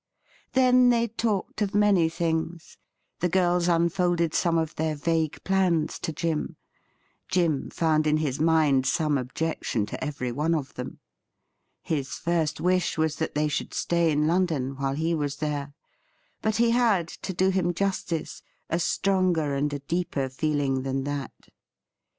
[0.53, 2.79] Then they talked of many things.
[3.19, 6.55] The girls unfolded some of their vague plans to Jim;
[7.29, 10.97] Jim found in his mind some objection to every one of them.
[11.83, 15.71] His first wish was that they should stay in London while he was there;
[16.41, 18.41] but he had, to do him justice,
[18.71, 21.31] a stronger and a deeper feeling than that.